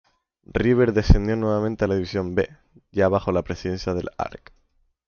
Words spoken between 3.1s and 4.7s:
la presidencia del Arq.